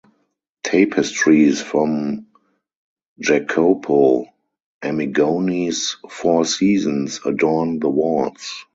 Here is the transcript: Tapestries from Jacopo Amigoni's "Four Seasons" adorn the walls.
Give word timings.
Tapestries 0.63 1.61
from 1.61 2.25
Jacopo 3.19 4.25
Amigoni's 4.83 5.97
"Four 6.09 6.43
Seasons" 6.43 7.19
adorn 7.23 7.79
the 7.79 7.87
walls. 7.91 8.65